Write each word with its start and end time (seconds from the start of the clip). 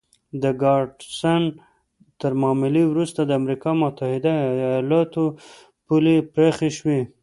د 0.41 0.43
ګاډسن 0.61 1.43
تر 2.21 2.31
معاملې 2.41 2.83
وروسته 2.87 3.19
د 3.25 3.31
امریکا 3.41 3.71
متحده 3.81 4.33
ایالتونو 4.45 5.35
پولې 5.85 6.15
پراخې 6.33 6.69
شوې. 6.77 6.99